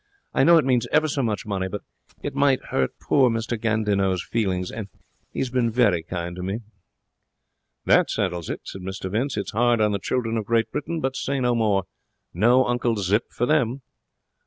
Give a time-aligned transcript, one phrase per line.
[0.33, 1.81] I know it means ever so much money, but
[2.23, 3.39] it might hurt poor M.
[3.61, 4.87] Gandinot's feelings, and
[5.31, 6.61] he has been very kind to me.'
[7.85, 9.37] 'That settles it,' said Mr Vince.
[9.37, 11.83] 'It's hard on the children of Great Britain, but say no more.
[12.33, 13.83] No Uncle Zip for them.'